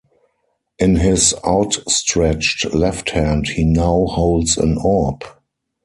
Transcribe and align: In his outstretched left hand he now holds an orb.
In 0.79 0.95
his 0.95 1.35
outstretched 1.45 2.73
left 2.73 3.11
hand 3.11 3.49
he 3.49 3.63
now 3.63 4.05
holds 4.07 4.57
an 4.57 4.79
orb. 4.83 5.23